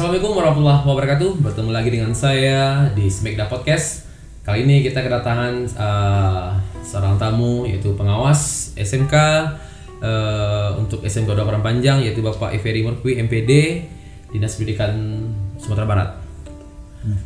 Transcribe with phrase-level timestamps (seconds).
[0.00, 1.30] Assalamualaikum warahmatullahi wabarakatuh.
[1.44, 4.08] Bertemu lagi dengan saya di Smekda Podcast.
[4.40, 9.12] Kali ini kita kedatangan uh, seorang tamu yaitu pengawas SMK
[10.00, 13.52] uh, untuk SMK Dua Orang Panjang yaitu Bapak Eferi Murkwi MPD
[14.32, 14.96] Dinas Pendidikan
[15.60, 16.08] Sumatera Barat.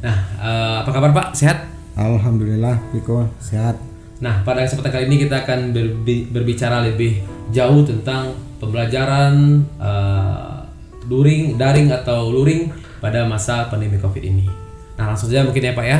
[0.02, 1.26] Nah, uh, apa kabar Pak?
[1.38, 1.70] Sehat?
[1.94, 3.78] Alhamdulillah, Piko sehat.
[4.18, 7.22] Nah, pada kesempatan kali ini kita akan berbi- berbicara lebih
[7.54, 10.63] jauh tentang pembelajaran uh,
[11.10, 14.46] luring, daring atau luring pada masa pandemi Covid ini.
[14.94, 15.98] Nah, langsung saja mungkin ya Pak ya.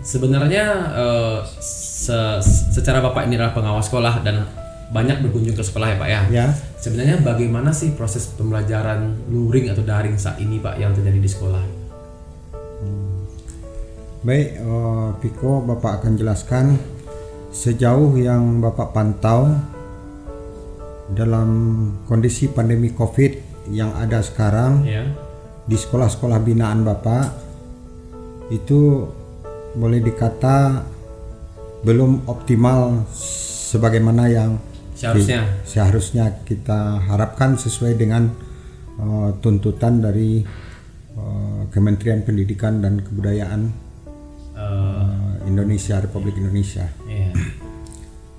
[0.00, 4.46] Sebenarnya uh, se- secara Bapak ini adalah pengawas sekolah dan
[4.88, 6.20] banyak berkunjung ke sekolah ya Pak ya.
[6.30, 6.46] Ya,
[6.78, 11.64] Sebenarnya bagaimana sih proses pembelajaran luring atau daring saat ini Pak yang terjadi di sekolah?
[14.18, 16.74] baik, eh, Piko, Bapak akan jelaskan
[17.54, 19.56] sejauh yang Bapak pantau
[21.08, 21.48] dalam
[22.04, 25.04] kondisi pandemi COVID yang ada sekarang Ya.
[25.64, 27.26] di sekolah-sekolah binaan Bapak
[28.48, 29.04] itu
[29.76, 30.82] boleh dikata
[31.84, 33.04] belum optimal
[33.68, 34.50] sebagaimana yang
[34.96, 35.44] Seharusnya.
[35.44, 38.32] di- seharusnya kita harapkan sesuai dengan
[38.98, 40.42] eh, tuntutan dari
[41.14, 43.86] eh, Kementerian Pendidikan dan Kebudayaan
[44.58, 46.82] Uh, eh, Indonesia Republik Indonesia.
[47.06, 47.30] Iya.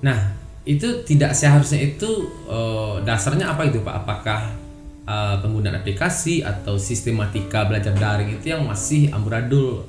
[0.04, 0.36] Nah,
[0.68, 4.04] itu tidak seharusnya itu eh, dasarnya apa itu Pak?
[4.04, 4.52] Apakah
[5.10, 9.82] eh, penggunaan aplikasi atau sistematika belajar daring itu yang masih amburadul?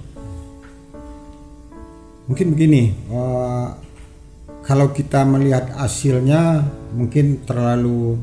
[2.26, 3.68] Mungkin begini, eh,
[4.66, 6.66] kalau kita melihat hasilnya
[6.98, 8.18] mungkin terlalu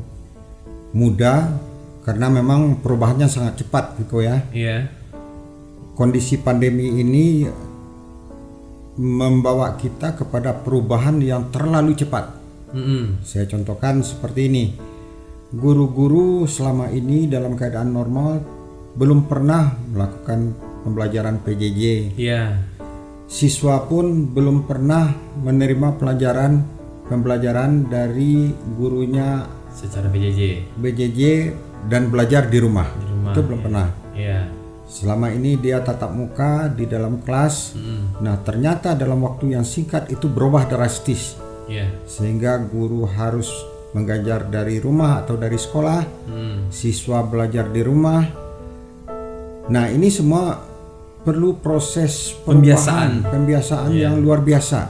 [0.91, 1.47] mudah
[2.03, 4.41] karena memang perubahannya sangat cepat gitu ya.
[4.49, 4.89] Iya.
[5.93, 7.45] Kondisi pandemi ini
[8.99, 12.35] membawa kita kepada perubahan yang terlalu cepat.
[12.75, 13.23] Mm-mm.
[13.23, 14.65] Saya contohkan seperti ini.
[15.49, 18.37] Guru-guru selama ini dalam keadaan normal
[18.93, 20.53] belum pernah melakukan
[20.85, 22.13] pembelajaran PJJ.
[22.13, 22.61] Iya.
[23.25, 25.09] Siswa pun belum pernah
[25.41, 26.61] menerima pelajaran
[27.09, 31.21] pembelajaran dari gurunya Secara PJJ BJJ
[31.89, 32.85] dan belajar di rumah.
[32.93, 33.33] di rumah.
[33.33, 33.87] Itu belum pernah.
[34.13, 34.53] Iya.
[34.85, 37.73] Selama ini dia tatap muka di dalam kelas.
[37.73, 38.21] Mm-mm.
[38.21, 41.89] Nah, ternyata dalam waktu yang singkat itu berubah drastis Iya.
[42.05, 43.49] sehingga guru harus
[43.89, 46.57] mengajar dari rumah atau dari sekolah, Mm.
[46.69, 48.21] siswa belajar di rumah.
[49.69, 50.57] Nah, ini semua
[51.19, 53.25] perlu proses Pembiasaan.
[53.27, 54.89] pembiasaan yang luar biasa.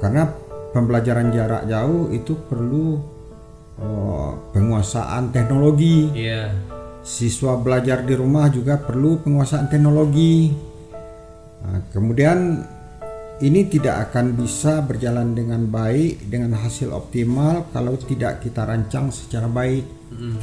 [0.00, 0.24] Karena
[0.72, 2.96] pembelajaran jarak jauh itu perlu
[3.80, 6.08] oh, penguasaan teknologi.
[6.14, 6.52] Iya.
[7.00, 10.52] Siswa belajar di rumah juga perlu penguasaan teknologi.
[11.60, 12.64] Nah, kemudian
[13.40, 19.48] ini tidak akan bisa berjalan dengan baik dengan hasil optimal kalau tidak kita rancang secara
[19.48, 19.84] baik.
[20.12, 20.36] Mm-mm.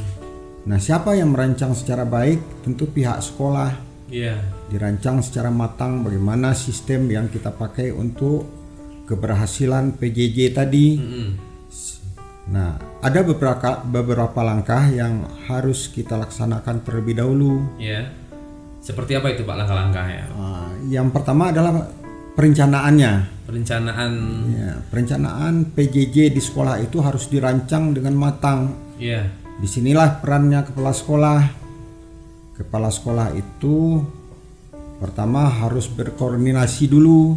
[0.66, 2.66] Nah, siapa yang merancang secara baik?
[2.66, 3.72] Tentu pihak sekolah.
[4.10, 4.42] Iya.
[4.66, 8.44] Dirancang secara matang bagaimana sistem yang kita pakai untuk
[9.06, 10.86] keberhasilan PJJ tadi.
[10.98, 11.30] Mm-mm.
[12.48, 17.62] Nah, ada beberapa beberapa langkah yang harus kita laksanakan terlebih dahulu.
[17.78, 18.10] Iya.
[18.82, 20.24] Seperti apa itu Pak langkah-langkahnya?
[20.32, 21.92] Ah, yang pertama adalah
[22.38, 23.12] perencanaannya.
[23.50, 24.12] Perencanaan.
[24.54, 28.78] Ya, perencanaan PJJ di sekolah itu harus dirancang dengan matang.
[28.94, 29.26] Iya.
[29.58, 31.40] Di sinilah perannya kepala sekolah.
[32.54, 33.98] Kepala sekolah itu
[35.02, 37.34] pertama harus berkoordinasi dulu,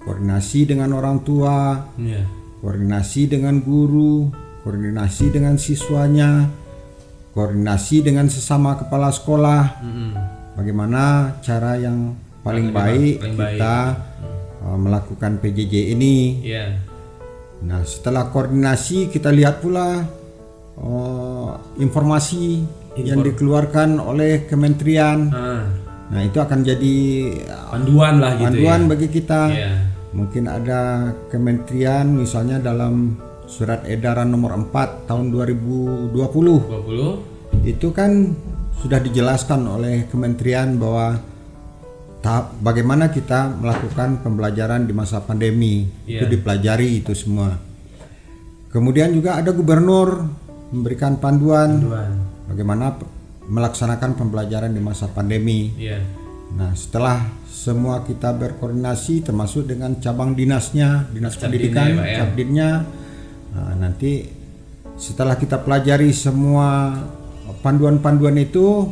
[0.00, 2.24] koordinasi dengan orang tua, Iya.
[2.64, 4.32] koordinasi dengan guru,
[4.64, 6.48] koordinasi dengan siswanya,
[7.36, 9.84] koordinasi dengan sesama kepala sekolah.
[9.84, 10.10] Mm-mm.
[10.54, 13.56] Bagaimana cara yang paling baik paling baik.
[13.58, 13.76] kita
[14.62, 16.44] uh, melakukan PJJ ini?
[16.44, 16.66] Iya.
[17.64, 20.04] Nah, setelah koordinasi kita lihat pula
[20.76, 21.50] uh,
[21.80, 22.60] informasi
[23.00, 25.32] yang dikeluarkan oleh kementerian.
[25.32, 25.64] Ah,
[26.04, 26.96] Nah, itu akan jadi
[27.72, 28.88] panduan lah gitu panduan ya.
[28.92, 29.42] bagi kita.
[29.50, 29.72] Iya.
[30.14, 33.18] Mungkin ada kementerian misalnya dalam
[33.48, 38.32] surat edaran nomor 4 tahun 2020 20 itu kan
[38.80, 41.20] sudah dijelaskan oleh kementerian bahwa
[42.24, 46.32] tahap bagaimana kita melakukan pembelajaran di masa pandemi itu Iya.
[46.32, 47.60] dipelajari itu semua.
[48.72, 50.24] Kemudian juga ada gubernur
[50.72, 52.12] memberikan panduan panduan.
[52.48, 52.96] bagaimana
[53.44, 55.68] melaksanakan pembelajaran di masa pandemi.
[55.76, 56.00] Iya.
[56.56, 62.16] Nah, setelah semua kita berkoordinasi termasuk dengan cabang dinasnya, dinas Cabdinnya pendidikan, ya?
[62.24, 62.70] cabdinnya.
[63.52, 64.12] Nah, nanti
[64.96, 66.96] setelah kita pelajari semua
[67.60, 68.88] panduan-panduan itu,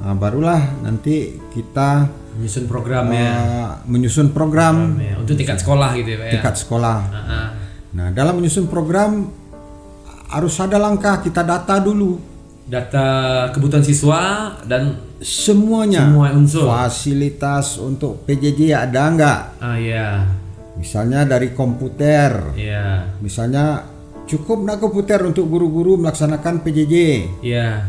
[0.00, 3.32] nah, barulah nanti kita Menyusun programnya.
[3.32, 5.14] uh, menyusun program Programnya.
[5.24, 6.32] Untuk tingkat sekolah gitu ya, Pak ya.
[6.36, 6.98] tingkat sekolah.
[7.08, 7.46] Ah, ah.
[7.96, 9.24] Nah, dalam menyusun program
[10.28, 13.06] harus ada langkah kita data dulu data
[13.54, 16.66] kebutuhan siswa dan semuanya semua unsur.
[16.66, 20.26] fasilitas untuk PJJ ada nggak Ah ya,
[20.74, 23.86] misalnya dari komputer ya, misalnya
[24.26, 26.94] cukup nggak komputer untuk guru-guru melaksanakan PJJ
[27.46, 27.86] ya.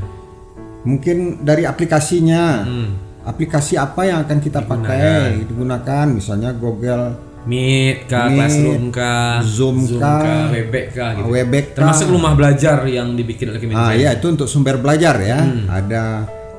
[0.88, 2.90] Mungkin dari aplikasinya Hmm.
[3.28, 9.78] aplikasi apa yang akan kita pakai digunakan misalnya Google Meet kah, Meet, Classroom kah, Zoom
[9.96, 11.32] kah, Webex kah gitu.
[11.32, 11.66] Webex.
[11.80, 13.88] Termasuk rumah belajar yang dibikin oleh Kementerian.
[13.88, 15.48] Ah ya itu untuk sumber belajar ya.
[15.48, 15.64] Hmm.
[15.72, 16.04] Ada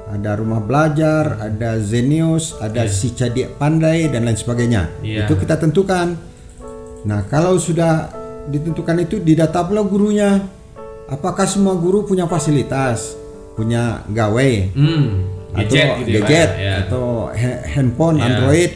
[0.08, 4.88] ada rumah belajar, ada Zenius, ada si Cadik Pandai dan lain sebagainya.
[5.04, 5.28] Iya.
[5.28, 6.16] Itu kita tentukan.
[7.04, 8.08] Nah, kalau sudah
[8.48, 10.40] ditentukan itu didata pula gurunya.
[11.08, 13.16] Apakah semua guru punya fasilitas,
[13.58, 15.26] punya gawe Hmm.
[15.50, 16.74] Gadget atau gitu ya, gadget ya.
[16.86, 18.24] atau ha- handphone, Iya.
[18.30, 18.72] Android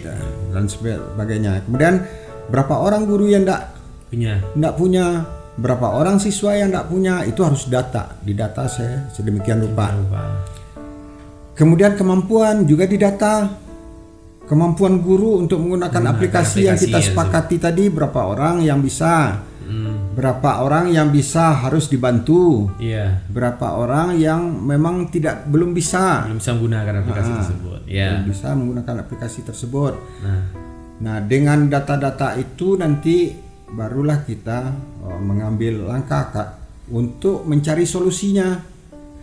[0.50, 1.52] dan sebagainya.
[1.62, 1.94] Kemudian
[2.44, 3.70] berapa orang guru yang tidak
[4.08, 4.42] Punya.
[4.42, 5.04] tidak punya
[5.52, 9.92] berapa orang siswa yang tidak punya itu harus data didata saya sedemikian rupa
[11.52, 13.52] kemudian kemampuan juga didata
[14.42, 19.40] kemampuan guru untuk menggunakan aplikasi, yang aplikasi kita ya, sepakati tadi berapa orang yang bisa.
[20.12, 23.24] Berapa orang yang bisa harus dibantu Iya.
[23.26, 27.36] berapa orang yang memang tidak belum bisa Belum bisa menggunakan aplikasi Ah.
[27.40, 27.80] tersebut.
[27.88, 28.08] Ya.
[28.12, 30.42] belum bisa menggunakan aplikasi tersebut Nah.
[31.02, 33.34] Nah, dengan data-data itu nanti
[33.68, 34.70] barulah kita
[35.02, 36.48] oh, mengambil langkah Kak
[36.88, 38.54] untuk mencari solusinya.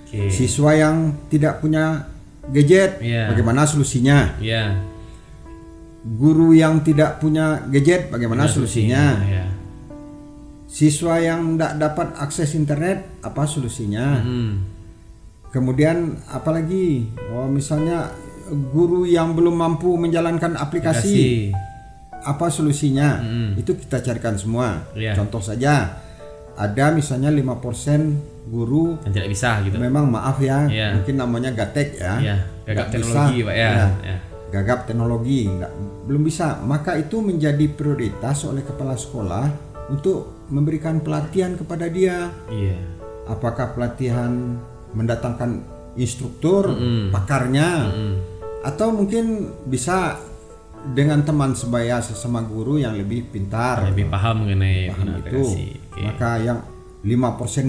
[0.04, 0.28] Oke.
[0.28, 2.04] Siswa yang tidak punya
[2.50, 3.30] gadget, Iya.
[3.32, 4.36] bagaimana solusinya?
[4.44, 4.76] Ya.
[6.00, 9.20] Guru yang tidak punya gadget, bagaimana solusinya?
[9.24, 9.46] Ya.
[10.80, 14.24] Siswa yang tidak dapat akses internet, apa solusinya?
[14.24, 14.64] Hmm.
[15.52, 17.04] Kemudian apalagi?
[17.28, 18.16] Oh, misalnya
[18.48, 21.04] guru yang belum mampu menjalankan aplikasi.
[21.04, 21.68] Kasih.
[22.20, 23.24] apa solusinya
[23.56, 25.16] itu kita carikan semua Iya.
[25.16, 26.04] contoh saja
[26.52, 28.12] ada misalnya 5%
[28.46, 29.80] guru Yang tidak bisa gitu.
[29.80, 31.00] memang maaf ya Iya.
[31.00, 32.36] mungkin namanya gatek ya Ya.
[32.68, 33.48] Gagap teknologi, bisa.
[33.48, 33.70] Pak ya.
[33.72, 33.88] Ya.
[34.04, 34.18] Ya.
[34.52, 35.72] gagap teknologi nggak
[36.12, 42.78] belum bisa maka itu menjadi prioritas oleh kepala sekolah untuk memberikan pelatihan kepada dia Iya.
[43.26, 44.58] apakah pelatihan
[44.92, 45.62] mendatangkan
[45.96, 47.10] instruktur Mm-mm.
[47.10, 48.16] pakarnya Hmm.
[48.62, 49.26] atau mungkin
[49.64, 50.18] bisa
[50.90, 55.42] dengan teman sebaya sesama guru yang lebih pintar Lebih paham mengenai paham itu.
[55.44, 56.00] Oke.
[56.00, 56.60] maka yang
[57.00, 57.16] 5%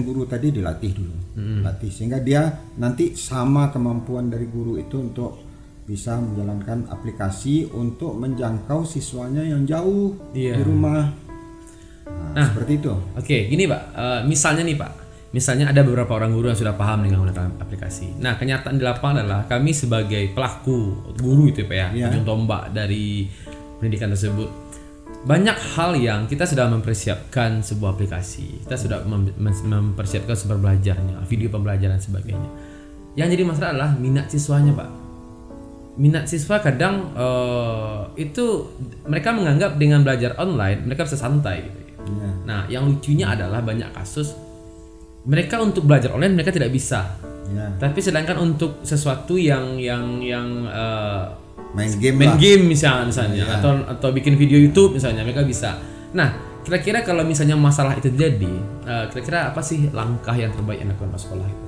[0.01, 1.61] guru tadi dilatih dulu Hmm.
[1.61, 2.43] latih sehingga dia
[2.75, 5.39] nanti sama kemampuan dari guru itu untuk
[5.81, 10.55] bisa menjalankan aplikasi untuk menjangkau siswanya yang jauh Iya.
[10.55, 11.11] di rumah
[12.31, 14.91] nah, seperti itu Oke, gini Pak, Eh, misalnya nih Pak,
[15.31, 18.19] misalnya ada beberapa orang guru yang sudah paham dengan menggunakan aplikasi.
[18.19, 20.79] Nah, kenyataan di lapangan adalah kami sebagai pelaku
[21.15, 22.05] guru itu Pak ya, Iya.
[22.09, 23.31] ujung tombak dari
[23.79, 24.49] pendidikan tersebut.
[25.21, 31.21] Banyak hal yang kita sudah mempersiapkan sebuah aplikasi, kita sudah mem- mem- mempersiapkan sumber belajarnya,
[31.25, 32.49] video pembelajaran sebagainya.
[33.13, 34.89] Yang jadi masalah adalah minat siswanya Pak.
[35.91, 38.71] Minat siswa kadang eh, itu
[39.05, 42.29] mereka menganggap dengan belajar online mereka bisa santai gitu Iya.
[42.43, 44.33] Nah, yang lucunya adalah banyak kasus
[45.21, 47.17] mereka untuk belajar online mereka tidak bisa.
[47.51, 51.23] ya Tapi sedangkan untuk sesuatu yang yang yang eh,
[51.71, 53.55] main game main lah game misalnya misalnya Iya.
[53.59, 55.77] atau atau bikin video YouTube misalnya mereka bisa.
[56.11, 58.53] Nah, kira-kira kalau misalnya masalah itu terjadi,
[58.83, 61.65] eh, kira-kira apa sih langkah yang terbaik yang dilakukan sekolah itu?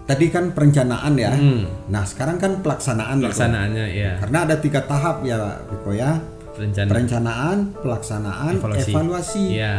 [0.00, 5.22] tadi kan perencanaan ya Hmm, nah sekarang kan pelaksanaan pelaksanaannya ya, karena ada tiga tahap
[5.22, 5.38] ya
[5.70, 6.18] Riko ya
[6.60, 6.88] rencana.
[6.88, 8.90] perencanaan pelaksanaan Evaluasi.
[8.90, 9.74] evaluasi Ya.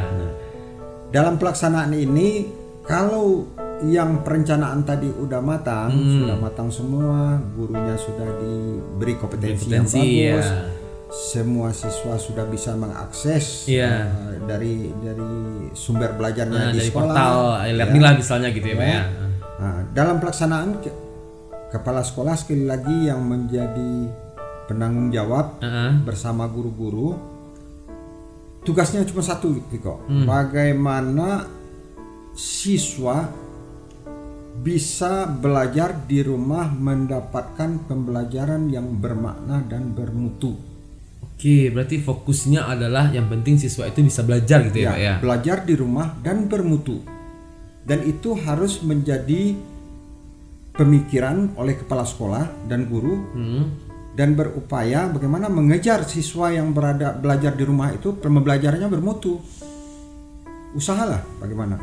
[1.10, 2.50] dalam pelaksanaan ini
[2.82, 3.46] kalau
[3.82, 6.14] yang perencanaan tadi udah matang, Hmm.
[6.20, 7.18] sudah matang semua,
[7.52, 10.62] gurunya sudah diberi kompetensi, yang Kompetensi, bagus, ya.
[11.12, 14.06] semua siswa sudah bisa mengakses Iya.
[14.06, 15.34] eh, dari dari
[15.74, 17.10] sumber belajarnya Nah, di dari sekolah.
[17.10, 17.36] portal
[17.68, 19.02] e-learning lah misalnya gitu ya, Pak ya.
[19.58, 20.98] Nah, dalam pelaksanaan ke-
[21.72, 23.94] kepala sekolah sekali lagi yang menjadi
[24.72, 26.02] penanggung jawab Heeh.
[26.02, 27.16] bersama guru-guru
[28.62, 30.24] tugasnya cuma satu Viko Hmm.
[30.24, 31.46] bagaimana
[32.32, 33.28] siswa
[34.54, 40.56] bisa belajar di rumah mendapatkan pembelajaran yang bermakna dan bermutu
[41.42, 45.14] Oke, berarti fokusnya adalah yang penting siswa itu bisa belajar gitu ya, Pak ya.
[45.18, 47.02] belajar di rumah dan bermutu
[47.82, 49.58] dan itu harus menjadi
[50.72, 53.64] pemikiran oleh kepala sekolah dan guru Hmm.
[54.12, 59.40] Dan berupaya bagaimana mengejar siswa yang berada belajar di rumah itu pembelajarannya bermutu.
[60.72, 61.76] Usahalah bagaimana.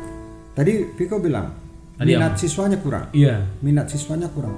[0.53, 1.53] Tadi Viko bilang
[1.93, 3.43] Tadi minat siswanya kurang, Iya.
[3.61, 4.55] minat siswanya kurang.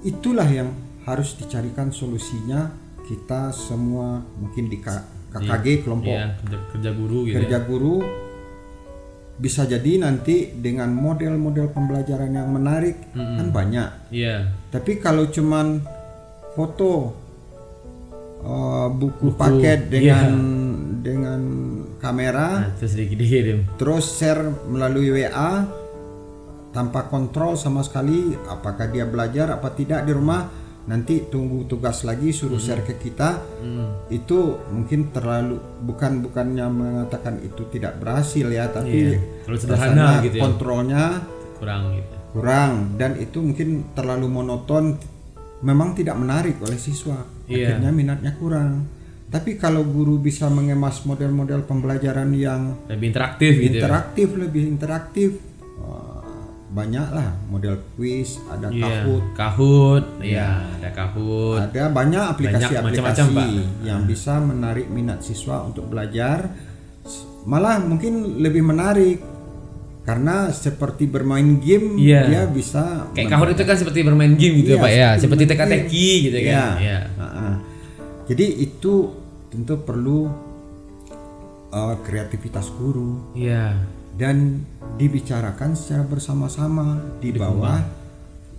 [0.00, 0.70] Itulah yang
[1.04, 2.70] harus dicarikan solusinya
[3.06, 7.66] kita semua mungkin di KKG kelompok Iya, kerja, kerja guru gitu kerja ya.
[7.66, 7.96] guru
[9.36, 13.88] bisa jadi nanti dengan model-model pembelajaran yang menarik kan banyak.
[14.08, 14.48] Iya.
[14.72, 15.84] Tapi kalau cuman
[16.56, 17.12] foto
[18.40, 20.32] uh, buku, paket dengan
[21.04, 21.40] dengan
[22.00, 22.66] kamera.
[22.66, 23.76] Nah, terus dikirim.
[23.76, 25.68] terus share melalui WA
[26.72, 30.64] tanpa kontrol sama sekali apakah dia belajar apa tidak di rumah.
[30.86, 33.42] Nanti tunggu tugas lagi suruh share ke kita.
[34.06, 40.36] Itu mungkin terlalu bukan bukannya mengatakan itu tidak berhasil ya tapi Iya, terlalu sederhana gitu
[40.38, 40.42] ya.
[40.46, 41.04] kontrolnya
[41.58, 42.14] Kurang gitu.
[42.30, 42.72] kurang.
[42.94, 44.94] Dan itu mungkin terlalu monoton
[45.58, 47.78] memang tidak menarik oleh siswa Iya.
[47.78, 48.84] akhirnya minatnya kurang
[49.26, 53.64] tapi kalau guru bisa mengemas model-model pembelajaran yang Lebih interaktif gitu.
[53.66, 53.70] ya.
[53.80, 55.30] interaktif lebih interaktif
[55.76, 56.22] wah,
[56.68, 58.82] banyak lah model quiz ada Iya.
[59.02, 61.58] Kahoot Kahoot, iya, ada Kahoot.
[61.60, 63.32] ada banyak aplikasi-aplikasi
[63.82, 66.50] yang bisa menarik minat siswa untuk belajar
[67.44, 69.22] malah mungkin lebih menarik
[70.06, 72.20] karena seperti bermain game Iya.
[72.30, 75.08] dia bisa Kayak Kahoot itu kan seperti bermain game gitu Iya, ya, Pak ya.
[75.18, 76.54] seperti teka-teki gitu kan.
[76.54, 76.66] Iya.
[76.78, 76.98] Iya.
[77.18, 77.48] Ha-ha.
[78.30, 78.94] Jadi itu
[79.50, 80.30] tentu perlu
[81.74, 83.74] uh, kreativitas guru Iya.
[84.14, 84.62] dan
[84.94, 87.82] dibicarakan secara bersama-sama di bawah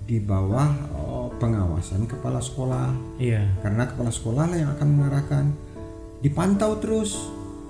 [0.08, 3.44] di bawah oh, pengawasan kepala sekolah Iya.
[3.64, 5.46] karena kepala sekolah lah yang akan mengarahkan
[6.20, 7.16] dipantau terus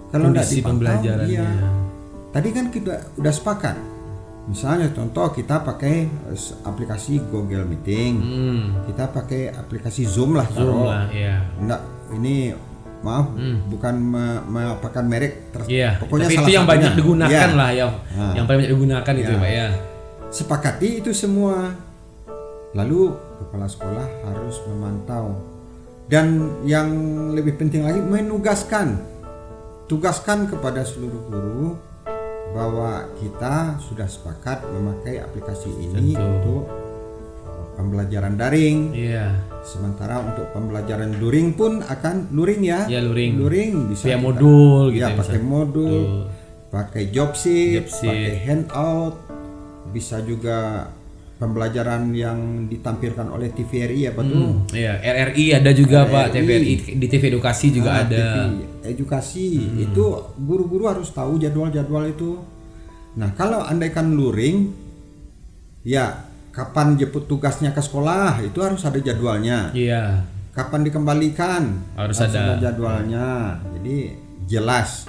[0.09, 1.29] kalau tidak dipantau pembelajarannya.
[1.29, 1.49] iya
[2.37, 3.73] tadi kan kita udah sepakat
[4.45, 8.63] misalnya contoh kita pakai eh, aplikasi Google Meeting Hmm.
[8.85, 10.85] kita pakai aplikasi Zoom lah Zoom taruh.
[10.85, 11.41] lah, iya.
[11.57, 11.81] Enggak,
[12.13, 12.53] ini
[12.97, 13.33] maaf
[13.65, 15.73] bukan me- mengapakan merek ter- Hmm.
[15.73, 15.89] Iya.
[15.97, 16.73] pokoknya Tapi salah itu yang satunya.
[16.77, 17.57] banyak digunakan Iya.
[17.57, 17.87] lah ya.
[17.87, 18.31] Nah.
[18.31, 19.67] Yang paling banyak digunakan itu ya, Pak ya.
[20.27, 21.55] Sepakati itu semua.
[22.69, 22.99] Lalu
[23.37, 25.25] kepala sekolah harus memantau.
[26.05, 26.25] Dan
[26.63, 26.87] yang
[27.31, 28.95] lebih penting lagi menugaskan.
[29.85, 31.67] Tugaskan kepada seluruh guru
[32.51, 36.23] bahwa kita sudah sepakat memakai aplikasi ini Tentu.
[36.23, 36.61] untuk
[37.73, 38.91] pembelajaran daring.
[38.91, 39.37] Iya.
[39.61, 42.87] Sementara untuk pembelajaran luring pun akan luring ya.
[42.87, 43.37] Ya, luring.
[43.37, 45.45] Luring bisa Via kita- modul gitu ya, ya, pakai misalnya.
[45.45, 46.03] modul,
[46.67, 48.09] pakai job sheet, Job sheet.
[48.09, 49.15] pakai handout,
[49.87, 50.89] bisa juga
[51.37, 54.35] pembelajaran yang ditampilkan oleh TVRI apa tuh?
[54.35, 56.35] Hmm, Iya, RRI ada juga Pak, RRI.
[56.35, 58.25] TVRI di TV edukasi juga Ah, ada.
[58.43, 58.57] Hmm.
[58.81, 59.45] TV edukasi
[59.79, 60.03] itu
[60.35, 62.41] guru-guru harus tahu jadwal-jadwal itu.
[63.15, 64.73] Nah, kalau andaikan luring
[65.81, 69.69] ya kapan jemput tugasnya ke sekolah itu harus ada jadwalnya.
[69.71, 70.25] Iya.
[70.51, 71.63] Kapan dikembalikan
[71.93, 72.57] Harus ada.
[72.57, 73.61] jadwalnya.
[73.77, 74.17] Jadi
[74.47, 75.05] jelas.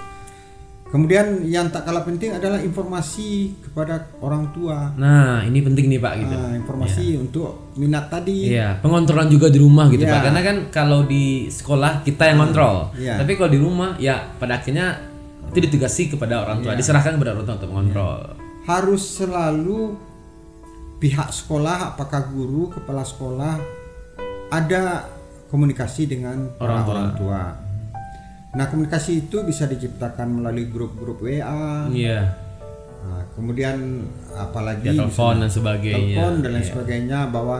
[0.88, 4.88] Kemudian yang tak kalah penting adalah informasi kepada orang tua.
[4.96, 6.32] Nah, ini penting nih Pak gitu.
[6.32, 8.48] Nah, informasi untuk minat tadi.
[8.56, 10.12] Iya, pengontrolan juga di rumah gitu Iya.
[10.16, 10.20] Pak.
[10.24, 12.88] Karena kan kalau di sekolah kita yang kontrol.
[12.96, 13.20] Iya.
[13.20, 14.96] Tapi kalau di rumah ya pada akhirnya
[15.52, 16.80] itu ditugasi kepada orang tua, Iya.
[16.80, 18.16] diserahkan kepada orang tua untuk mengontrol.
[18.64, 19.92] Harus selalu
[20.96, 23.60] pihak sekolah, apakah guru, kepala sekolah
[24.48, 25.04] ada
[25.52, 26.92] komunikasi dengan Orang tua.
[26.96, 27.40] orang tua.
[28.48, 31.84] Nah, komunikasi itu bisa diciptakan melalui grup-grup WA.
[31.88, 32.32] Iya.
[32.98, 36.16] Nah, kemudian apalagi Ya, telepon dan sebagainya.
[36.16, 36.70] telepon dan lain Iya.
[36.72, 37.58] sebagainya bahwa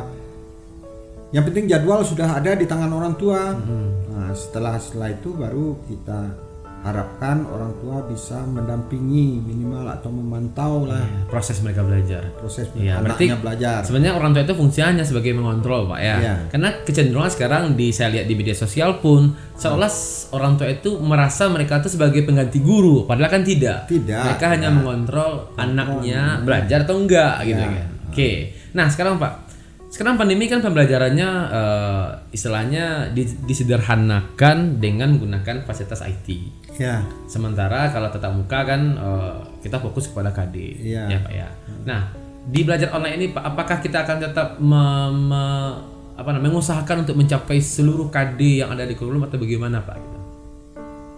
[1.29, 3.53] yang penting jadwal sudah ada di tangan orang tua.
[3.53, 3.89] Hmm.
[4.09, 6.21] Nah, setelah setelah itu baru kita
[6.79, 12.23] harapkan orang tua bisa mendampingi minimal atau memantau lah Proses mereka belajar.
[12.35, 13.79] proses Iya, berarti anaknya belajar.
[13.83, 16.17] Sebenarnya orang tua itu fungsinya sebagai mengontrol, Pak ya.
[16.17, 16.35] Iya.
[16.49, 20.97] Karena kecenderungan sekarang di saya lihat di media sosial pun seolah s- orang tua itu
[20.97, 23.85] merasa mereka itu sebagai pengganti guru, padahal kan tidak.
[23.85, 27.75] Tidak, Mereka hanya mengontrol anaknya belajar atau enggak gitu Iya.
[27.75, 27.87] kan.
[28.09, 28.31] Oke.
[28.71, 29.48] Nah, sekarang Pak,
[29.89, 36.29] sekarang pandemi kan pembelajarannya eh, istilahnya di- disederhanakan dengan menggunakan fasilitas IT.
[36.79, 41.03] Ya, Sementara kalau tetap muka kan eh, kita fokus kepada KD, Iya.
[41.09, 41.49] ya Pak ya.
[41.85, 42.13] Nah
[42.45, 45.77] di belajar online ini Pak, apakah kita akan tetap me- me-
[46.15, 49.99] apa namanya mengusahakan untuk mencapai seluruh KD yang ada di kurikulum atau bagaimana Pak?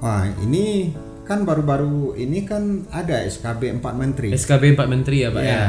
[0.01, 0.93] Wah ini
[1.25, 4.29] kan baru-baru ini kan ada SKB 4 Menteri.
[4.33, 5.51] SKB 4 Menteri ya Pak ya.
[5.51, 5.65] Ya.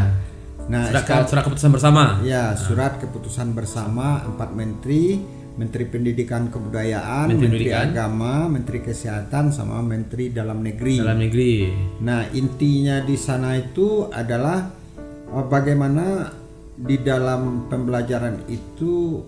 [0.71, 2.03] Nah, Surat, SKB surat keputusan bersama.
[2.23, 5.19] Ya, surat keputusan bersama empat menteri,
[5.59, 7.87] Menteri Pendidikan Kebudayaan, Menteri Menteri, Pendidikan.
[7.91, 10.95] Agama, Menteri Kesehatan, sama Menteri Dalam Negeri.
[11.03, 11.55] dalam negeri.
[11.99, 14.71] Nah, intinya di sana itu adalah
[15.27, 16.31] eh, bagaimana
[16.79, 19.19] di dalam pembelajaran itu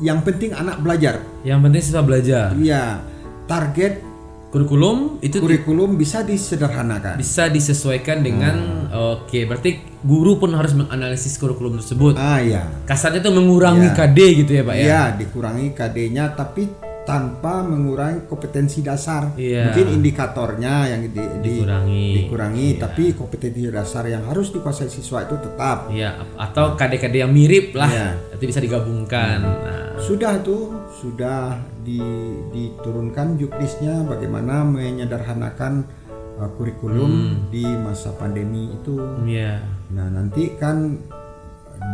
[0.00, 1.20] yang penting anak belajar.
[1.44, 2.56] Yang penting siswa belajar.
[2.56, 3.04] Ya,
[3.44, 4.07] target
[4.48, 7.20] Kurikulum itu kurikulum bisa disederhanakan.
[7.20, 8.56] bisa disesuaikan dengan
[8.88, 12.16] oke berarti guru pun harus menganalisis kurikulum tersebut.
[12.16, 12.64] Ah ya.
[12.82, 13.94] Kasarnya itu mengurangi Ya.
[13.94, 14.84] KD gitu ya Pak ya.
[14.86, 16.64] Ya, dikurangi KD-nya tapi
[17.04, 19.32] tanpa mengurangi kompetensi dasar.
[19.34, 19.68] Iya.
[19.68, 22.04] Mungkin indikatornya yang di, di- Dikurangi.
[22.18, 22.80] dikurangi, Iya.
[22.82, 25.88] tapi kompetensi dasar yang harus dikuasai siswa itu tetap.
[25.88, 27.88] Iya, atau KD-KD yang mirip lah.
[27.88, 28.08] Iya.
[28.32, 29.38] Itu bisa digabungkan.
[29.40, 31.56] Nah, Sudah itu sudah
[31.88, 35.88] di- diturunkan juknisnya bagaimana menyederhanakan
[36.36, 37.34] uh, kurikulum Hmm.
[37.48, 39.00] di masa pandemi itu.
[39.24, 39.64] iya.
[39.88, 41.00] Nah, nanti kan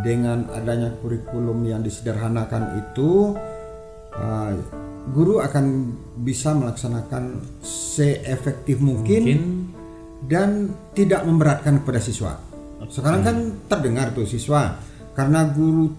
[0.03, 3.39] dengan adanya kurikulum yang disederhanakan itu
[4.13, 4.51] uh,
[5.15, 9.41] guru akan bisa melaksanakan seefektif mungkin, Mungkin
[10.25, 12.41] dan tidak memberatkan kepada siswa.
[12.85, 14.77] Sekarang kan terdengar tuh siswa
[15.13, 15.93] karena guru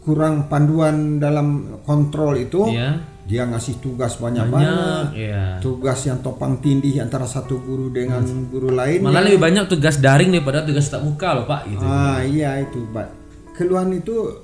[0.00, 3.00] kurang panduan dalam kontrol itu, Iya.
[3.30, 4.42] Dia ngasih tugas banyak.
[4.50, 5.04] banyak-banyak.
[5.14, 5.62] Iya.
[5.62, 9.06] Tugas yang topang tindih antara satu guru dengan guru lain.
[9.06, 11.84] Malah lebih banyak tugas daring daripada tugas tatap muka loh, Pak gitu.
[11.86, 13.06] Ah iya itu, Pak.
[13.54, 14.34] Keluhan itu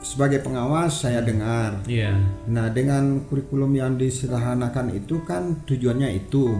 [0.00, 1.84] sebagai pengawas saya dengar.
[1.84, 2.16] Iya.
[2.48, 6.56] Nah, dengan kurikulum yang disederhanakan itu kan tujuannya itu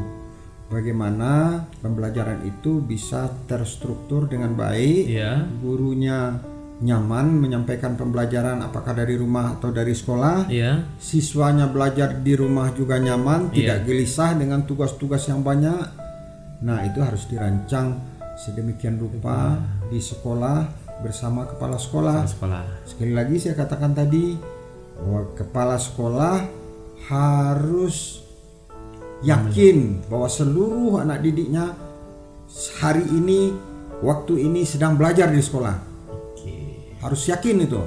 [0.69, 5.49] bagaimana pembelajaran itu bisa terstruktur dengan baik, Iya.
[5.65, 6.37] gurunya
[6.81, 10.97] nyaman menyampaikan pembelajaran apakah dari rumah atau dari sekolah, Iya.
[10.97, 15.77] siswanya belajar di rumah juga nyaman, tidak gelisah dengan tugas-tugas yang banyak.
[16.65, 18.01] Nah, itu harus dirancang
[18.41, 19.61] sedemikian rupa
[19.93, 20.65] di sekolah
[21.05, 22.25] bersama kepala sekolah.
[22.25, 22.65] Sekolah.
[22.89, 24.37] Sekali lagi saya katakan tadi
[24.97, 26.37] bahwa kepala sekolah
[27.09, 28.25] harus
[29.21, 31.77] yakin bahwa seluruh anak didiknya
[32.81, 33.53] hari ini
[34.01, 35.90] waktu ini sedang belajar di sekolah.
[37.01, 37.81] Harus yakin itu.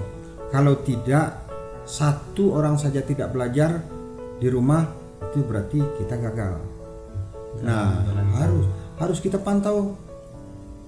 [0.50, 1.41] Kalau tidak
[1.84, 3.82] satu orang saja tidak belajar
[4.38, 4.86] di rumah
[5.24, 6.62] itu berarti kita gagal.
[7.60, 8.01] Nah,
[8.36, 8.65] harus
[8.96, 9.93] harus kita pantau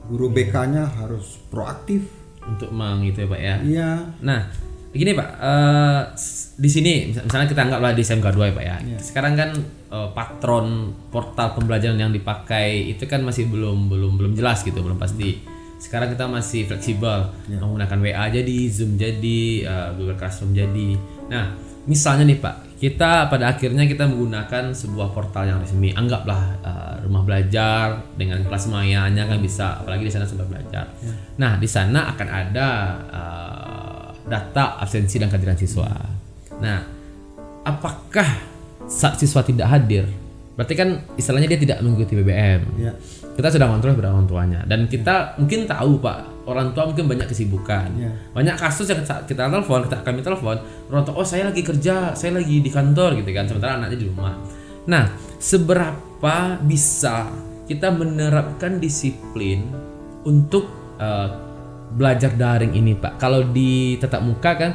[0.05, 2.05] guru BK-nya harus proaktif.
[2.41, 3.55] Untuk mang itu ya, Pak ya.
[3.59, 3.89] Iya.
[4.21, 4.39] Nah,
[4.91, 5.29] gini Pak,
[6.13, 8.75] s- di sini mis- misalnya kita anggaplah di SMK 2 ya Pak ya.
[8.97, 9.49] Sekarang kan
[9.87, 10.67] eh, patron
[11.09, 15.41] portal pembelajaran yang dipakai itu kan masih belum belum belum jelas gitu, belum pasti.
[15.75, 20.95] Sekarang kita masih fleksibel menggunakan WA jadi, Zoom jadi, eh, Google Classroom jadi.
[21.27, 25.91] Nah, misalnya nih Pak, kita pada akhirnya kita menggunakan sebuah portal yang resmi.
[25.95, 30.89] Anggaplah eh, rumah belajar dengan kelas mayanya kan bisa, apalagi di sana sudah belajar.
[31.37, 32.67] Nah, di sana akan ada
[33.11, 35.91] eh, data absensi dan kehadiran siswa.
[36.59, 36.79] Nah,
[37.67, 38.27] apakah
[38.85, 40.05] saat siswa tidak hadir,
[40.55, 42.61] berarti kan istilahnya dia tidak mengikuti BBM.
[42.79, 42.93] Ya.
[43.35, 47.27] Kita sudah kontrol kepada orang tuanya dan kita mungkin tahu Pak, orang tua mungkin banyak
[47.27, 47.87] kesibukan.
[47.99, 48.11] Ya.
[48.31, 50.55] Banyak kasus yang kita telepon, kita kami telepon,
[50.87, 54.07] orang tua oh saya lagi kerja, saya lagi di kantor gitu kan, sementara anaknya di
[54.07, 54.33] rumah.
[54.87, 57.27] Nah, seberapa bisa
[57.65, 59.65] kita menerapkan disiplin
[60.23, 60.69] untuk
[61.01, 61.29] eh,
[61.95, 63.19] belajar daring ini Pak?
[63.19, 64.71] Kalau di tatap muka kan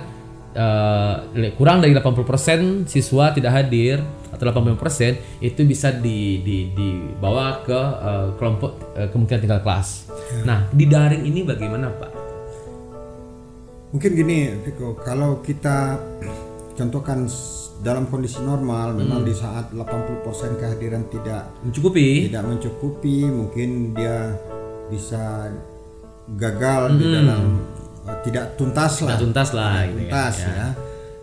[0.54, 4.02] eh, kurang dari 80% siswa tidak hadir
[4.40, 10.08] atau 80% itu bisa di, di, dibawa ke eh, kelompok eh, kemungkinan tinggal kelas.
[10.48, 12.10] Nah, di daring ini bagaimana Pak?
[13.92, 15.98] Mungkin gini, Viko, kalau kita
[16.78, 17.28] contohkan
[17.84, 20.24] dalam kondisi normal, memang di saat 80%
[20.60, 22.30] kehadiran tidak Mencukupi?
[22.30, 24.36] tidak mencukupi, mungkin dia
[24.88, 25.50] bisa
[26.38, 27.42] gagal di dalam
[28.06, 30.66] uh, tidak tuntas lah, Tidak tuntas lah gitu kan, tuntas ya.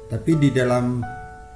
[0.07, 1.03] Tapi di dalam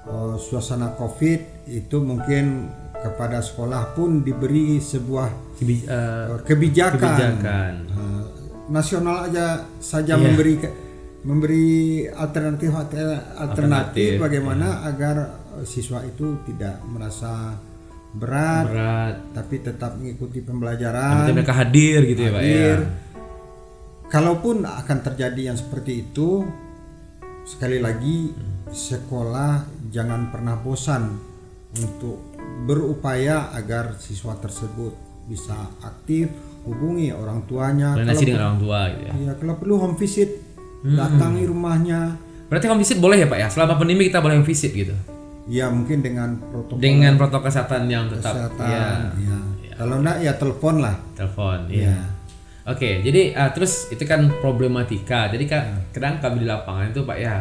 [0.07, 2.69] uh, suasana COVID itu mungkin
[3.01, 7.73] kepada sekolah pun diberi sebuah Kebi- eh, uh, kebijakan, kebijakan.
[7.89, 8.23] Uh,
[8.69, 10.75] nasional aja saja memberi ke-
[11.21, 15.15] memberi alternatif alternatif, Alternatif, bagaimana agar
[15.57, 17.57] uh, siswa itu tidak merasa
[18.11, 19.15] berat, berat.
[19.33, 21.25] tapi tetap mengikuti pembelajaran.
[21.25, 22.45] Nanti mereka hadir gitu ya Pak ya.
[22.45, 22.79] hadir.
[24.11, 26.43] Kalaupun akan terjadi yang seperti itu,
[27.47, 28.35] sekali lagi
[28.67, 31.19] sekolah jangan pernah bosan
[31.71, 32.19] untuk
[32.65, 34.91] berupaya agar siswa tersebut
[35.27, 36.27] bisa aktif,
[36.63, 37.95] hubungi orang tuanya.
[37.95, 39.13] Koordinasi dengan orang tua gitu ya.
[39.15, 40.29] Ya, kalau perlu home visit,
[40.81, 40.97] Hmm.
[40.97, 42.17] datangi rumahnya.
[42.49, 43.47] Berarti home visit boleh ya Pak ya?
[43.47, 44.97] Selama pandemi kita boleh home visit gitu.
[45.45, 48.65] Ya mungkin dengan protokol Dengan protokol kesehatan yang tetap kesehatan.
[48.65, 48.85] ya,
[49.21, 49.37] ya.
[49.77, 50.95] Kalau enggak ya telepon lah.
[51.13, 51.97] telepon ya.
[52.61, 55.29] Oke, jadi uh, terus itu kan problematika.
[55.29, 57.35] Jadi kan kadang kami di lapangan itu Pak ya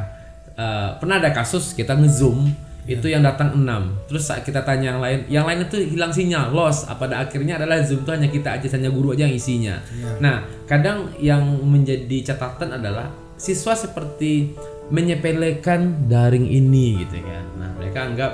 [0.61, 2.53] uh, pernah ada kasus kita ngezoom
[2.85, 6.51] itu yang datang 6 terus saat kita tanya yang lain yang lain itu hilang sinyal
[6.53, 9.79] lost pada akhirnya adalah zoom itu hanya kita aja hanya guru aja yang isinya.
[10.19, 14.53] Nah kadang yang menjadi catatan adalah siswa seperti
[14.91, 18.33] menyepelekan daring ini gitu kan nah mereka anggap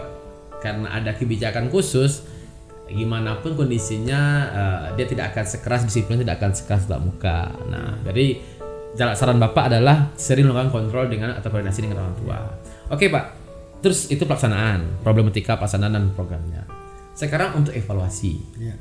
[0.58, 2.24] karena ada kebijakan khusus
[2.90, 7.50] gimana pun kondisinya eh, dia tidak akan sekeras disiplin tidak akan sekeras tatap muka.
[7.66, 8.38] Nah jadi
[8.96, 12.38] jalan saran bapak adalah sering melakukan kontrol dengan atau koordinasi dengan orang tua
[12.90, 13.46] oke pak
[13.86, 16.66] Terus itu pelaksanaan, problematika pelaksanaan dan programnya.
[17.14, 18.34] Sekarang untuk evaluasi.
[18.58, 18.74] Ya.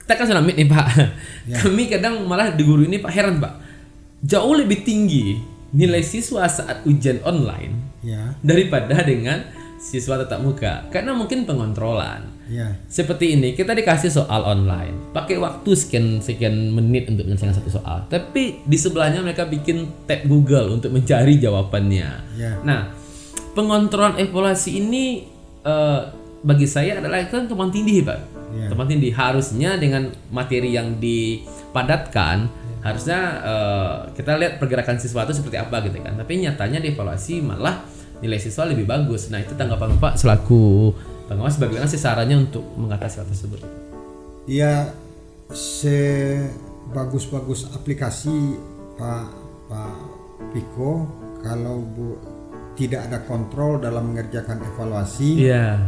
[0.00, 0.86] Kita kan sudah meet nih Pak.
[1.60, 3.54] Kami kadang malah di guru ini Pak heran Pak.
[4.24, 5.36] Jauh lebih tinggi
[5.76, 8.32] nilai siswa saat ujian online Ya.
[8.40, 9.42] daripada dengan
[9.78, 10.90] siswa tatap muka.
[10.90, 12.26] Karena mungkin pengontrolan.
[12.50, 12.74] Ya.
[12.90, 18.04] Seperti ini kita dikasih soal online, pakai waktu sekian sekian menit untuk menyelesaikan satu soal.
[18.10, 22.08] Tapi di sebelahnya mereka bikin tab Google untuk mencari jawabannya.
[22.40, 22.58] Ya.
[22.64, 22.90] Nah,
[23.52, 25.28] pengontrolan evaluasi ini
[25.62, 26.00] eh,
[26.42, 28.20] bagi saya adalah kan tumpang tindih, Pak.
[28.56, 28.66] Ya.
[28.72, 32.48] Tumpang tindih harusnya dengan materi yang dipadatkan
[32.80, 36.16] harusnya eh, kita lihat pergerakan siswa itu seperti apa gitu kan.
[36.16, 39.30] Tapi nyatanya di evaluasi malah nilai siswa lebih bagus.
[39.30, 40.94] Nah, itu tanggapan Bapak selaku
[41.28, 43.60] pengawas bagaimana sih caranya untuk mengatasi hal tersebut?
[44.48, 44.92] Ya
[45.52, 48.56] sebagus-bagus aplikasi
[48.96, 49.28] Pak
[49.68, 49.96] Pak
[50.52, 51.06] Piko
[51.44, 52.16] kalau Bu
[52.78, 55.82] tidak ada kontrol dalam mengerjakan evaluasi Iya,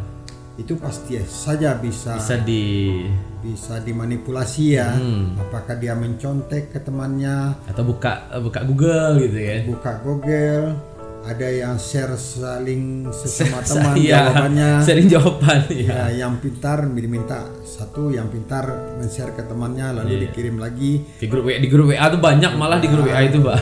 [0.59, 3.07] itu pasti saja bisa bisa di
[3.41, 4.93] bisa dimanipulasi ya.
[4.93, 5.41] Hmm.
[5.41, 9.65] Apakah dia mencontek ke temannya, atau buka buka Google gitu ya.
[9.65, 10.77] buka Google,
[11.21, 14.71] ada yang share saling sesama teman Iya, jawabannya.
[14.81, 15.85] sering jawaban ya.
[15.85, 18.65] Ya, yang pintar diminta satu, yang pintar
[18.97, 21.05] men-share ke temannya lalu dikirim lagi.
[21.21, 23.59] Di grup WA, di grup WA tuh banyak malah di grup WA itu, Pak.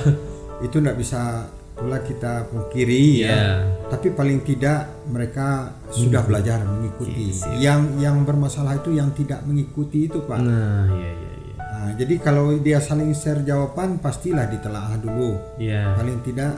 [0.62, 3.30] Itu tidak bisa pula kita pungkiri ya.
[3.30, 3.42] Iya.
[3.88, 7.30] Tapi paling tidak mereka sudah belajar mengikuti.
[7.34, 10.38] Iya, Yang yang bermasalah itu yang tidak mengikuti itu, Pak.
[10.38, 11.54] Nah, iya iya iya.
[11.58, 15.58] Nah, jadi kalau dia saling share jawaban pastilah ditelaah dulu.
[15.58, 15.94] Iya.
[15.94, 16.54] Paling tidak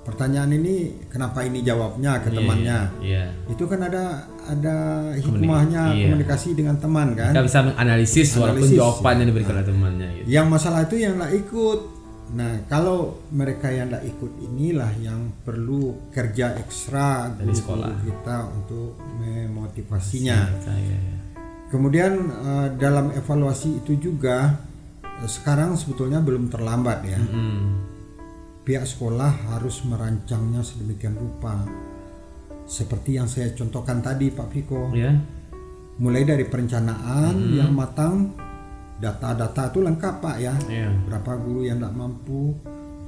[0.00, 2.78] pertanyaan ini kenapa ini jawabnya ke temannya.
[3.04, 3.24] Iya.
[3.52, 4.76] Itu kan ada ada
[5.14, 6.08] hikmahnya iya.
[6.08, 7.36] komunikasi dengan teman kan.
[7.36, 8.78] Kita bisa menganalisis walaupun Analisis.
[8.80, 10.26] jawaban yang diberikan oleh temannya gitu.
[10.26, 11.80] Yang masalah itu yang nggak ikut.
[12.30, 18.06] Nah, kalau mereka yang nggak ikut inilah yang perlu kerja ekstra Dari sekolah.
[18.06, 20.38] kita untuk memotivasinya.
[20.46, 21.16] Kita, iya, iya.
[21.70, 24.62] Kemudian eh, dalam evaluasi itu juga
[25.02, 27.18] eh, sekarang sebetulnya belum terlambat ya.
[27.18, 27.89] Mm.
[28.70, 31.66] Pihak sekolah harus merancangnya sedemikian rupa.
[32.70, 34.94] Seperti yang saya contohkan tadi Pak Piko.
[34.94, 35.10] Ya.
[35.98, 38.30] Mulai dari perencanaan yang matang,
[39.02, 40.54] data-data itu lengkap Pak ya.
[40.70, 40.86] Iya.
[41.02, 42.54] Berapa guru yang tidak mampu,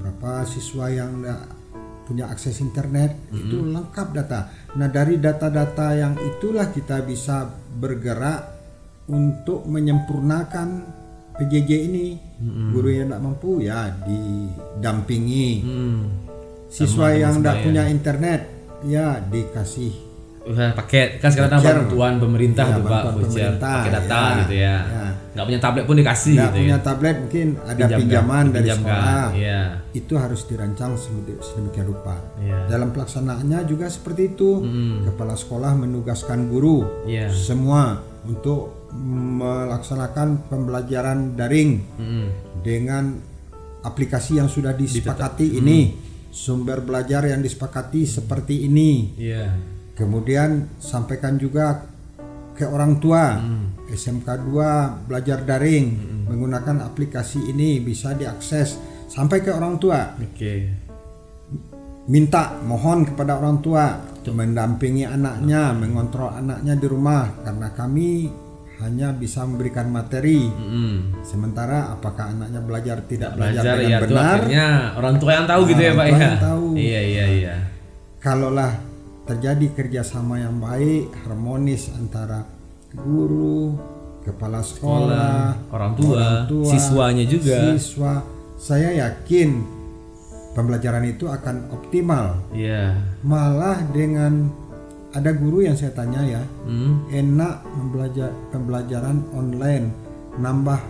[0.02, 1.46] berapa siswa yang tidak
[2.10, 4.50] punya akses internet, itu lengkap data.
[4.74, 7.46] Nah dari data-data yang itulah kita bisa
[7.78, 8.50] bergerak
[9.06, 11.01] untuk menyempurnakan
[11.34, 12.06] PJJ ini.
[12.72, 15.48] Guru yang tidak mampu ya didampingi.
[15.62, 16.00] Hmm.
[16.66, 18.40] Siswa yang tidak punya internet
[18.82, 20.10] ya dikasih
[20.74, 21.76] paket kan sekarang Voucher.
[21.86, 24.34] bantuan pemerintah Ya, tuh Pak, voucher, pemerintah, pakai data ya.
[24.42, 24.74] gitu ya.
[24.82, 25.06] Ya.
[25.32, 26.82] Nggak punya tablet pun dikasih nggak gitu punya ya.
[26.82, 29.24] tablet mungkin ada Pinjamkan, pinjaman dari sekolah.
[29.32, 29.60] Iya.
[29.94, 32.16] Itu harus dirancang sedemi- sedemikian rupa.
[32.36, 32.58] Iya.
[32.66, 34.50] Dalam pelaksanaannya juga seperti itu.
[35.06, 37.30] Kepala sekolah menugaskan guru Iya.
[37.30, 42.26] semua untuk melaksanakan pembelajaran daring Mm-mm.
[42.60, 43.16] dengan
[43.82, 45.96] aplikasi yang sudah disepakati ini,
[46.30, 49.16] sumber belajar yang disepakati seperti ini.
[49.18, 49.52] Iya.
[49.92, 51.84] Kemudian sampaikan juga
[52.56, 53.40] ke orang tua.
[53.92, 55.86] SMK 2 belajar daring.
[56.24, 60.16] Menggunakan aplikasi ini bisa diakses sampai ke orang tua.
[60.16, 60.54] Oke.
[62.08, 64.00] Minta mohon kepada orang tua.
[64.22, 67.44] Mendampingi anaknya, mengontrol anaknya di rumah.
[67.44, 68.30] Karena kami
[68.82, 70.44] hanya bisa memberikan materi.
[70.44, 71.22] Mm-mm.
[71.22, 74.26] Sementara apakah anaknya belajar tidak belajar, Belajar dengan ya benar?
[74.34, 76.32] akhirnya orang tua yang tahu gitu ya Orang Pak tua ya.
[76.38, 76.64] tahu.
[76.74, 77.54] Iya iya iya.
[78.18, 78.72] kalaulah
[79.22, 82.42] terjadi kerjasama yang baik harmonis antara
[82.92, 83.74] guru
[84.20, 87.74] kepala sekolah, orang tua, siswanya juga.
[87.74, 88.22] siswa
[88.54, 89.58] saya yakin
[90.52, 92.94] pembelajaran itu akan optimal Iya.
[93.20, 94.52] malah dengan
[95.12, 97.04] ada guru yang saya tanya ya Hmm.
[97.06, 99.92] enak membelajar pembelajaran online
[100.34, 100.80] nambah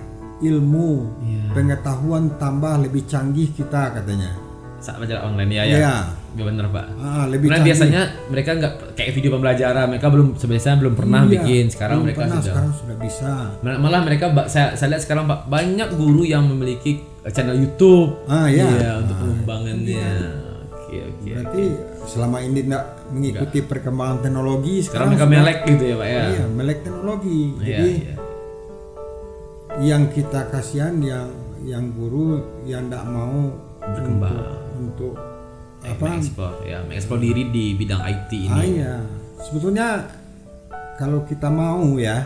[0.40, 1.44] ilmu Iya.
[1.52, 4.30] pengetahuan tambah lebih canggih kita katanya
[4.78, 5.76] Saat belajar online ya ya.
[5.76, 5.94] Iya.
[6.32, 6.86] Gak bener Pak.
[6.98, 11.20] ah, lebih Karena canggih biasanya mereka nggak kayak video pembelajaran, mereka belum sebenarnya belum pernah
[11.20, 11.64] Iya, bikin.
[11.68, 12.46] Sekarang belum mereka pernah, sudah.
[12.48, 13.30] sekarang sudah bisa
[13.62, 18.26] Mal- Malah mereka saya, saya lihat sekarang Pak banyak guru yang memiliki channel YouTube.
[18.26, 20.10] ah ya Iya, untuk pengembangannya.
[20.72, 21.30] Oke oke.
[21.30, 21.64] berarti
[22.12, 26.22] selama ini tidak mengikuti perkembangan teknologi Sekarang sekarang, mereka melek gitu ya Pak ya.
[26.28, 28.14] iya, melek teknologi Iya, jadi iya.
[29.82, 31.28] yang kita kasihan yang
[31.62, 34.36] yang guru yang tidak mau Berkembang.
[34.76, 35.14] untuk, untuk
[35.80, 35.90] apa?
[35.90, 38.52] apa Mengeksplor ya, mengeksplor diri di bidang IT ini.
[38.52, 38.94] ah iya
[39.40, 39.86] sebetulnya
[40.94, 42.22] kalau kita mau ya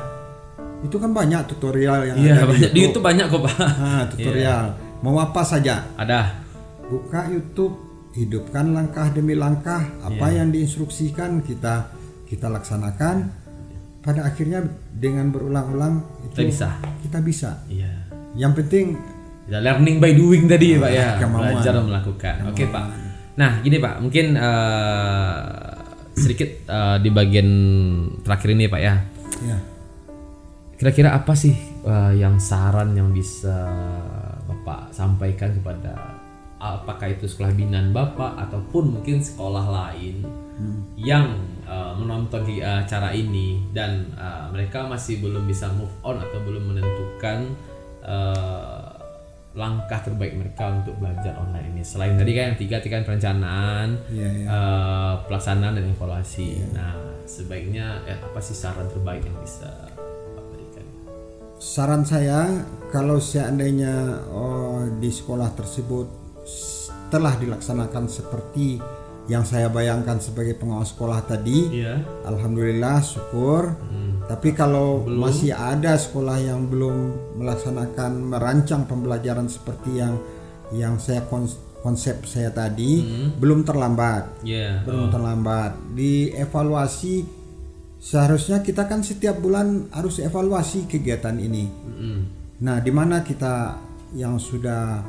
[0.79, 3.57] itu kan banyak tutorial yang Iya, ada banyak di YouTube banyak kok Pak.
[3.79, 4.65] Ah, tutorial
[4.99, 6.43] mau apa saja Ada.
[6.85, 7.86] buka YouTube
[8.17, 11.93] hidupkan langkah demi langkah apa yang diinstruksikan kita
[12.25, 13.29] kita laksanakan
[14.01, 16.69] pada akhirnya dengan berulang-ulang itu Kita bisa.
[17.05, 17.93] kita bisa Iya.
[18.35, 18.97] yang penting
[19.47, 21.09] Ya, learning by doing tadi ya Pak ya.
[21.23, 21.55] kemauan.
[21.55, 22.35] Belajar melakukan.
[22.51, 22.85] Oke Pak.
[23.39, 25.39] Nah gini Pak, mungkin eh,
[26.19, 27.49] sedikit eh, di bagian
[28.27, 28.95] terakhir ini Pak ya.
[29.47, 29.59] ya
[30.75, 31.55] Kira-kira apa sih
[31.87, 33.55] eh, yang saran yang bisa
[34.51, 36.16] Bapak sampaikan kepada
[36.75, 40.27] apakah itu sekolah binaan Bapak ataupun mungkin sekolah lain
[40.97, 41.37] yang
[41.69, 46.41] eh, menonton di eh, acara ini dan eh, mereka masih belum bisa move on atau
[46.43, 47.39] belum menentukan
[48.03, 48.85] eh,
[49.57, 51.81] langkah terbaik mereka untuk belajar online ini.
[51.81, 54.47] Selain tadi kan yang tiga tadi kan perencanaan, Iya, iya.
[54.49, 56.61] eh, pelaksanaan dan evaluasi.
[56.77, 56.93] Nah,
[57.25, 59.69] sebaiknya eh, apa sih saran terbaik yang bisa
[60.53, 60.85] berikan?
[61.57, 66.26] saran saya kalau seandainya oh, di sekolah tersebut
[67.07, 68.79] telah dilaksanakan seperti
[69.27, 71.99] yang saya bayangkan sebagai pengawas sekolah tadi Iya.
[72.25, 74.23] Alhamdulillah syukur Hmm.
[74.25, 76.97] tapi kalau masih ada sekolah yang belum
[77.37, 80.15] melaksanakan merancang pembelajaran seperti yang
[80.71, 84.83] yang saya kons- konsep saya tadi belum terlambat Iya.
[84.83, 87.27] belum terlambat dievaluasi
[87.97, 92.19] seharusnya kita kan setiap bulan harus evaluasi kegiatan ini Mm-mm.
[92.61, 93.79] nah di mana kita
[94.13, 95.03] yang sudah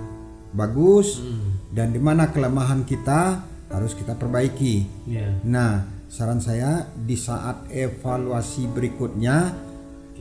[0.53, 1.21] bagus.
[1.67, 4.87] Dan di mana kelemahan kita harus kita perbaiki.
[5.11, 5.43] Iya.
[5.43, 9.51] nah saran saya di saat evaluasi berikutnya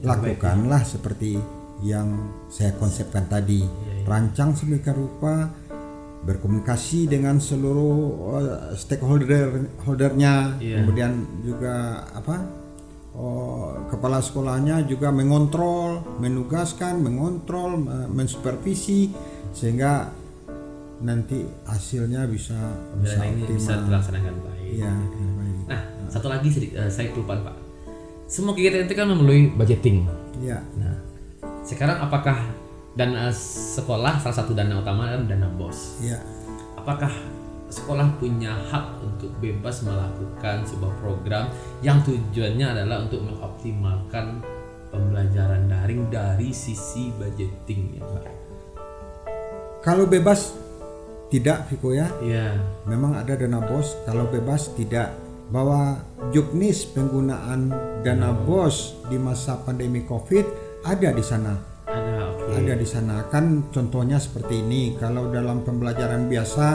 [0.03, 1.39] lakukanlah seperti
[1.87, 3.63] yang saya konsepkan tadi.
[4.07, 5.51] Rancang sedemikian rupa
[6.27, 7.99] berkomunikasi dengan seluruh
[8.35, 10.59] uh, stakeholder holdernya.
[10.59, 10.83] Iya.
[10.83, 11.13] kemudian
[11.47, 12.43] juga apa
[13.15, 19.15] oh, kepala sekolahnya juga mengontrol menugaskan mengontrol me- mensupervisi
[19.57, 20.13] sehingga
[21.01, 22.57] nanti hasilnya bisa
[23.01, 24.85] bisa bisa dilaksanakan baik.
[24.85, 25.57] ya baik.
[25.65, 25.81] Nah,
[26.13, 27.57] satu lagi eh, saya kelupaan Pak.
[28.29, 30.05] Semua kegiatan itu kan melalui budgeting.
[30.45, 30.93] ya Nah,
[31.65, 32.37] sekarang apakah
[33.01, 33.33] dan eh,
[33.81, 36.05] sekolah salah satu dana utama kan dana bos.
[36.05, 36.21] ya
[36.77, 37.09] Apakah
[37.73, 44.39] sekolah punya hak untuk bebas melakukan sebuah program yang tujuannya adalah untuk mengoptimalkan
[44.95, 48.36] pembelajaran daring dari sisi budgetingnya, Pak?
[49.87, 50.67] Kalau bebas
[51.31, 52.11] tidak Viko ya.
[52.19, 52.59] Iya.
[52.91, 53.95] memang ada dana bos.
[54.03, 55.15] Kalau bebas tidak.
[55.47, 56.03] Bahwa
[56.35, 57.71] juknis penggunaan
[58.03, 60.43] dana bos di masa pandemi covid
[60.83, 61.55] ada di sana.
[61.87, 62.51] Ada oke.
[62.51, 63.31] ada di sana.
[63.31, 64.99] Kan contohnya seperti ini.
[64.99, 66.67] Kalau dalam pembelajaran biasa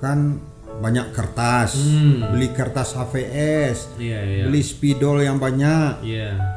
[0.00, 0.40] kan
[0.80, 1.76] banyak kertas.
[1.76, 2.32] Hmm.
[2.32, 4.42] beli kertas HVS Iya, iya.
[4.48, 6.00] beli spidol yang banyak.
[6.00, 6.56] Iya.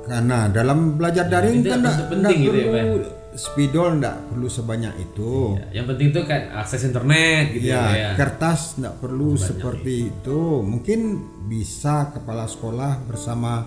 [0.00, 4.94] karena dalam belajar daring itu kan enggak penting gitu ya, perlu spidol enggak perlu sebanyak
[4.98, 7.94] itu Ya, yang penting itu kan akses internet gitu ya, ya.
[7.94, 8.10] ya.
[8.18, 10.40] kertas tidak perlu seperti itu.
[10.66, 11.00] Mungkin
[11.46, 13.66] bisa kepala sekolah bersama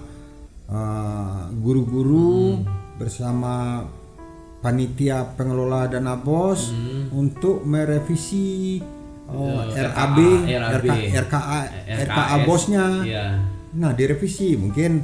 [0.67, 2.59] uh, guru-guru
[2.99, 3.87] bersama
[4.59, 6.71] panitia pengelola dana bos
[7.11, 8.79] untuk merevisi
[9.27, 10.87] uh, RAB, RAB.
[10.87, 10.91] RK,
[11.27, 12.45] RKA, RKA RKS.
[12.47, 12.85] bosnya.
[13.03, 13.25] Iya.
[13.73, 15.01] Nah, direvisi mungkin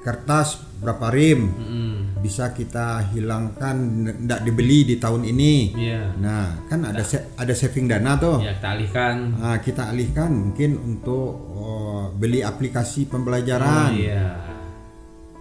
[0.00, 2.09] kertas berapa rim Mm-mm.
[2.20, 5.54] Bisa kita hilangkan tidak dibeli di tahun ini.
[5.72, 6.02] Iya.
[6.20, 7.00] Nah, kan ada
[7.36, 8.44] ada saving dana tuh.
[8.44, 9.14] Ya, kita alihkan.
[9.40, 14.36] Nah, kita alihkan mungkin untuk oh, beli aplikasi Oh, pembelajaran, iya.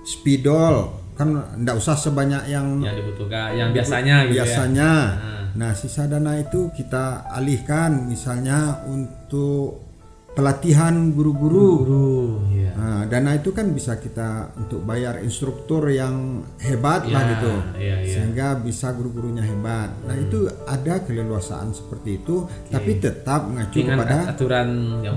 [0.08, 4.36] spidol kan tidak usah sebanyak yang Yang dibutuhkan, yang biasanya gitu ya.
[4.40, 4.92] biasanya.
[5.20, 5.38] Nah.
[5.50, 9.89] Nah, sisa dana itu kita alihkan misalnya untuk
[10.34, 11.70] pelatihan guru-guru.
[11.84, 12.10] Guru,
[12.54, 12.72] iya.
[12.80, 17.54] Nah, dana itu kan bisa kita untuk bayar instruktur yang hebat lah Ya, gitu.
[17.76, 18.14] iya, iya.
[18.16, 19.92] Sehingga bisa guru-gurunya hebat.
[20.08, 24.70] Nah, itu ada keleluasaan seperti itu, tapi tetap mengacu Dengan kepada aturan
[25.04, 25.16] yang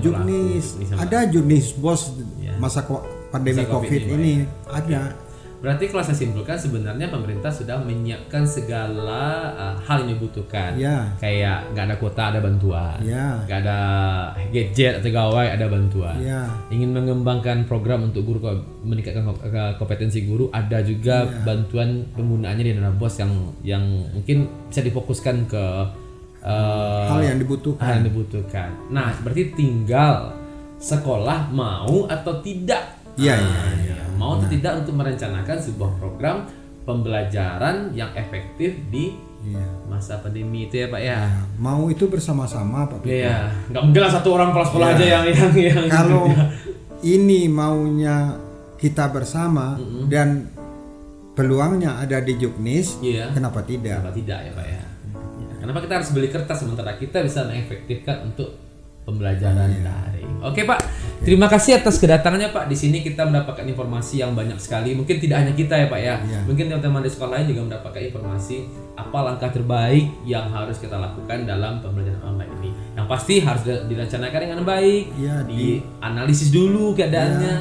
[0.99, 2.01] Ada juknis bos
[2.43, 2.53] Ya.
[2.59, 2.83] masa
[3.31, 5.22] pandemi Masa Covid Covid, ini, ini, ada.
[5.63, 10.75] Berarti kalau saya simpulkan sebenarnya pemerintah sudah menyiapkan segala uh, hal yang dibutuhkan.
[10.75, 11.07] Ya.
[11.15, 12.99] Kayak nggak ada kuota ada bantuan.
[12.99, 13.39] Ya.
[13.47, 13.79] Nggak ada
[14.51, 16.19] gadget atau gawai ada bantuan.
[16.19, 16.51] Ya.
[16.67, 18.43] Ingin mengembangkan program untuk guru
[18.83, 19.23] meningkatkan
[19.79, 21.47] kompetensi guru ada juga Ya.
[21.47, 23.31] bantuan penggunaannya di dana bos yang
[23.63, 25.63] yang mungkin bisa difokuskan ke
[26.43, 27.79] uh, Hal yang dibutuhkan.
[27.87, 28.69] hal yang dibutuhkan.
[28.91, 30.35] Nah, berarti tinggal
[30.75, 32.99] sekolah mau atau tidak.
[33.15, 33.92] Iya, iya, iya.
[34.15, 36.45] Mau atau tidak untuk merencanakan sebuah program
[36.83, 39.59] pembelajaran yang efektif di Iya.
[39.91, 41.19] masa pandemi itu ya, Pak ya.
[41.19, 43.03] Nah, mau itu bersama-sama Pak.
[43.03, 44.95] Iya, nggak mungkin lah satu orang kepala sekolah Iya.
[44.95, 46.23] aja yang yang yang Kalau
[47.03, 48.39] ini maunya
[48.79, 49.75] kita bersama
[50.07, 50.47] dan
[51.35, 53.35] peluangnya ada di juknis, Iya.
[53.35, 53.99] kenapa tidak?
[53.99, 54.81] Kenapa tidak ya, Pak ya?
[55.59, 58.62] Kenapa kita harus beli kertas sementara kita bisa mengefektifkan untuk
[59.03, 59.83] pembelajaran Iya.
[59.83, 60.31] daring.
[60.41, 60.79] Oke Pak,
[61.21, 62.67] terima kasih atas kedatangannya Pak.
[62.67, 64.91] Di sini kita mendapatkan informasi yang banyak sekali.
[64.91, 66.15] Mungkin tidak hanya kita ya Pak ya.
[66.19, 66.39] Iya.
[66.43, 68.55] Mungkin teman-teman di sekolah lain juga mendapatkan informasi
[68.93, 72.69] apa langkah terbaik yang harus kita lakukan dalam pembelajaran online ini.
[72.93, 77.53] Yang pasti harus di- direncanakan dengan baik, Iya, dianalisis dulu keadaannya,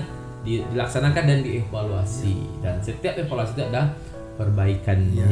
[0.43, 2.35] di- dilaksanakan dan dievaluasi.
[2.59, 3.95] Dan setiap evaluasi itu ada
[4.37, 5.27] perbaikannya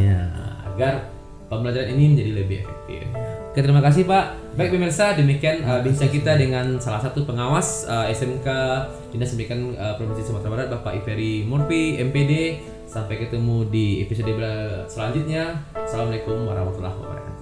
[0.66, 1.11] agar
[1.46, 3.05] pembelajaran ini menjadi lebih efektif.
[3.51, 4.49] Oke, terima kasih Pak.
[4.61, 8.44] Baik pemirsa, demikian uh, bincang kita dengan salah satu pengawas uh, SMK
[9.09, 12.61] Dinas Pendidikan uh, Provinsi Sumatera Barat Bapak Iveri Murphy MPD.
[12.85, 14.29] Sampai ketemu di episode
[14.85, 15.64] selanjutnya.
[15.73, 17.39] Assalamualaikum warahmatullahi wabarakatuh.